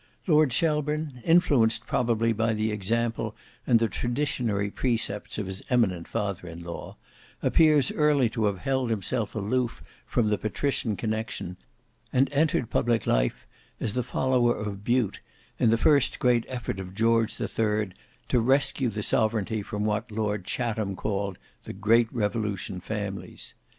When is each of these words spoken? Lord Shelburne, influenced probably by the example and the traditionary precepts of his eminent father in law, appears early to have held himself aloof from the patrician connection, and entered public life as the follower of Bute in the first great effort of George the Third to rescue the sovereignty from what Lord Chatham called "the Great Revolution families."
Lord 0.25 0.51
Shelburne, 0.51 1.21
influenced 1.23 1.85
probably 1.85 2.33
by 2.33 2.53
the 2.53 2.71
example 2.71 3.35
and 3.67 3.77
the 3.77 3.87
traditionary 3.87 4.71
precepts 4.71 5.37
of 5.37 5.45
his 5.45 5.61
eminent 5.69 6.07
father 6.07 6.47
in 6.47 6.63
law, 6.63 6.97
appears 7.43 7.91
early 7.91 8.27
to 8.31 8.45
have 8.45 8.57
held 8.57 8.89
himself 8.89 9.35
aloof 9.35 9.83
from 10.07 10.29
the 10.29 10.39
patrician 10.39 10.95
connection, 10.95 11.55
and 12.11 12.33
entered 12.33 12.71
public 12.71 13.05
life 13.05 13.45
as 13.79 13.93
the 13.93 14.01
follower 14.01 14.55
of 14.55 14.83
Bute 14.83 15.19
in 15.59 15.69
the 15.69 15.77
first 15.77 16.17
great 16.17 16.45
effort 16.49 16.79
of 16.79 16.95
George 16.95 17.35
the 17.35 17.47
Third 17.47 17.93
to 18.27 18.39
rescue 18.39 18.89
the 18.89 19.03
sovereignty 19.03 19.61
from 19.61 19.85
what 19.85 20.09
Lord 20.11 20.45
Chatham 20.45 20.95
called 20.95 21.37
"the 21.65 21.73
Great 21.73 22.11
Revolution 22.11 22.79
families." 22.79 23.53